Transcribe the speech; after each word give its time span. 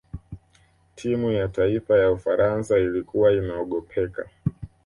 timu 0.95 1.31
ya 1.31 1.47
taifa 1.47 1.97
ya 1.97 2.11
ufaransa 2.11 2.77
ilikuwa 2.77 3.33
inaogopeka 3.33 4.29